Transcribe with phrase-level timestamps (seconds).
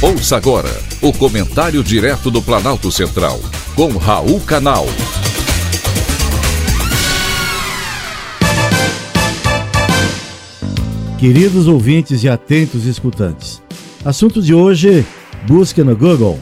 [0.00, 0.70] Ouça agora
[1.02, 3.40] o comentário direto do Planalto Central,
[3.74, 4.86] com Raul Canal.
[11.18, 13.60] Queridos ouvintes e atentos escutantes,
[14.04, 15.04] assunto de hoje:
[15.48, 16.38] busca no Google.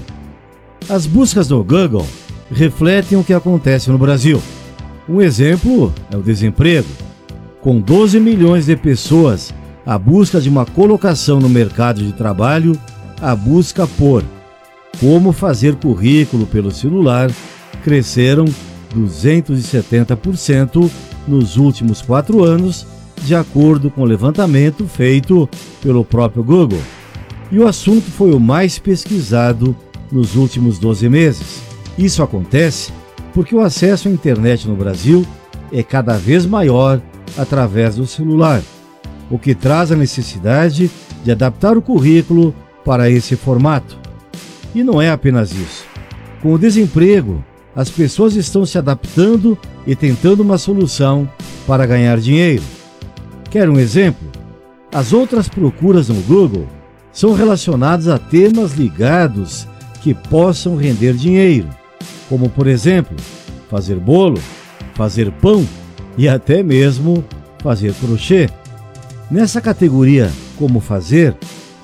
[0.86, 2.06] As buscas no Google
[2.52, 4.42] refletem o que acontece no Brasil.
[5.08, 6.88] Um exemplo é o desemprego.
[7.62, 9.54] Com 12 milhões de pessoas
[9.86, 12.78] à busca de uma colocação no mercado de trabalho,
[13.20, 14.24] a busca por
[15.00, 17.30] como fazer currículo pelo celular
[17.82, 18.46] cresceram
[18.96, 20.90] 270%
[21.28, 22.86] nos últimos quatro anos,
[23.22, 25.48] de acordo com o levantamento feito
[25.82, 26.80] pelo próprio Google.
[27.50, 29.76] E o assunto foi o mais pesquisado
[30.10, 31.60] nos últimos 12 meses.
[31.98, 32.92] Isso acontece
[33.34, 35.26] porque o acesso à internet no Brasil
[35.72, 37.00] é cada vez maior
[37.36, 38.62] através do celular,
[39.30, 40.90] o que traz a necessidade
[41.24, 42.54] de adaptar o currículo
[42.86, 43.98] para esse formato.
[44.72, 45.84] E não é apenas isso.
[46.40, 51.28] Com o desemprego, as pessoas estão se adaptando e tentando uma solução
[51.66, 52.62] para ganhar dinheiro.
[53.50, 54.28] Quer um exemplo?
[54.92, 56.66] As outras procuras no Google
[57.12, 59.66] são relacionadas a temas ligados
[60.00, 61.68] que possam render dinheiro,
[62.28, 63.16] como por exemplo,
[63.68, 64.40] fazer bolo,
[64.94, 65.66] fazer pão
[66.16, 67.24] e até mesmo
[67.58, 68.48] fazer crochê.
[69.28, 71.36] Nessa categoria Como Fazer,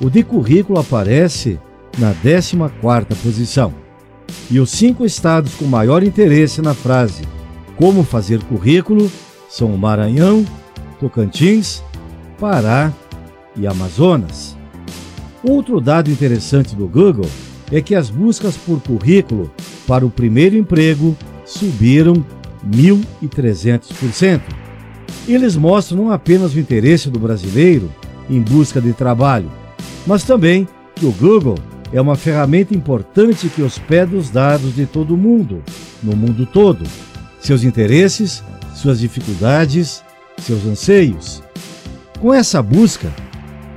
[0.02, 1.60] o de currículo aparece
[1.96, 3.72] na 14ª posição.
[4.50, 7.22] E os cinco estados com maior interesse na frase
[7.76, 9.10] Como fazer currículo
[9.48, 10.44] são o Maranhão,
[10.98, 11.82] Tocantins,
[12.40, 12.92] Pará
[13.56, 14.56] e Amazonas.
[15.42, 17.28] Outro dado interessante do Google
[17.70, 19.52] é que as buscas por currículo
[19.86, 22.24] para o primeiro emprego subiram
[22.68, 24.40] 1.300%.
[25.28, 27.90] Eles mostram não apenas o interesse do brasileiro
[28.28, 29.50] em busca de trabalho,
[30.06, 31.58] mas também que o Google
[31.92, 35.62] é uma ferramenta importante que hospeda os dados de todo mundo,
[36.02, 36.84] no mundo todo,
[37.40, 38.42] seus interesses,
[38.74, 40.02] suas dificuldades,
[40.38, 41.42] seus anseios.
[42.18, 43.12] Com essa busca,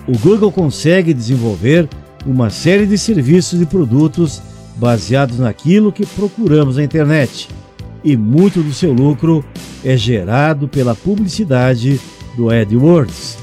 [0.08, 1.90] o Google consegue desenvolver
[2.26, 4.42] uma série de serviços e produtos
[4.78, 7.50] baseados naquilo que procuramos na internet,
[8.04, 9.44] e muito do seu lucro
[9.84, 12.00] é gerado pela publicidade
[12.36, 13.38] do AdWords,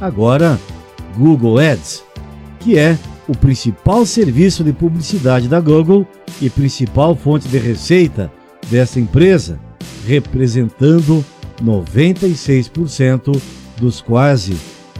[0.00, 0.58] agora
[1.16, 2.07] Google Ads
[2.68, 6.06] que é o principal serviço de publicidade da Google
[6.38, 8.30] e principal fonte de receita
[8.70, 9.58] dessa empresa,
[10.06, 11.24] representando
[11.64, 13.40] 96%
[13.80, 14.54] dos quase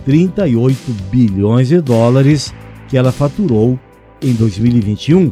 [0.06, 0.78] 38
[1.10, 2.54] bilhões de dólares
[2.88, 3.78] que ela faturou
[4.22, 5.30] em 2021.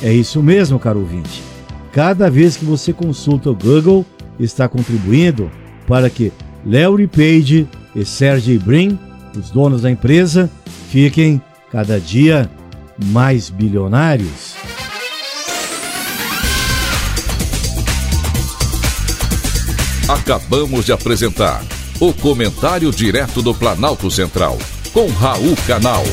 [0.00, 1.42] É isso mesmo, caro ouvinte.
[1.90, 4.06] Cada vez que você consulta o Google,
[4.38, 5.50] está contribuindo
[5.84, 6.32] para que
[6.64, 8.96] Larry Page e Sergey Brin,
[9.36, 10.48] os donos da empresa,
[10.90, 11.40] fiquem
[11.70, 12.50] cada dia
[12.98, 14.54] mais bilionários.
[20.08, 21.62] Acabamos de apresentar
[22.00, 24.56] o Comentário Direto do Planalto Central,
[24.92, 26.04] com Raul Canal.